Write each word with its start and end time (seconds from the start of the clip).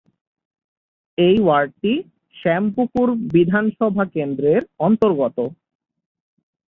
এই 1.17 1.35
ওয়ার্ডটি 1.41 1.93
শ্যামপুকুর 2.35 3.09
বিধানসভা 3.33 4.05
কেন্দ্রের 4.15 4.61
অন্তর্গত। 4.79 5.37